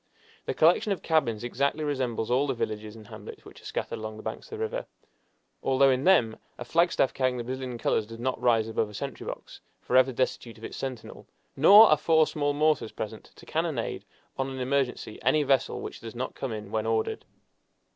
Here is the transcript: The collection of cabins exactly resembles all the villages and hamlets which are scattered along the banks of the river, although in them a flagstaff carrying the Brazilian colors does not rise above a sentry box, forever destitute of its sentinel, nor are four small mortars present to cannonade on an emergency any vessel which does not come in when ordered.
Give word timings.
The 0.47 0.55
collection 0.55 0.91
of 0.91 1.03
cabins 1.03 1.43
exactly 1.43 1.83
resembles 1.83 2.31
all 2.31 2.47
the 2.47 2.55
villages 2.55 2.95
and 2.95 3.05
hamlets 3.05 3.45
which 3.45 3.61
are 3.61 3.65
scattered 3.65 3.99
along 3.99 4.17
the 4.17 4.23
banks 4.23 4.47
of 4.47 4.57
the 4.57 4.57
river, 4.57 4.87
although 5.61 5.91
in 5.91 6.05
them 6.05 6.37
a 6.57 6.65
flagstaff 6.65 7.13
carrying 7.13 7.37
the 7.37 7.43
Brazilian 7.43 7.77
colors 7.77 8.07
does 8.07 8.17
not 8.17 8.41
rise 8.41 8.67
above 8.67 8.89
a 8.89 8.95
sentry 8.95 9.27
box, 9.27 9.61
forever 9.79 10.11
destitute 10.11 10.57
of 10.57 10.63
its 10.63 10.75
sentinel, 10.75 11.27
nor 11.55 11.85
are 11.87 11.97
four 11.97 12.25
small 12.25 12.53
mortars 12.53 12.91
present 12.91 13.25
to 13.35 13.45
cannonade 13.45 14.03
on 14.39 14.49
an 14.49 14.59
emergency 14.59 15.21
any 15.21 15.43
vessel 15.43 15.79
which 15.81 15.99
does 15.99 16.15
not 16.15 16.33
come 16.33 16.51
in 16.51 16.71
when 16.71 16.87
ordered. 16.87 17.23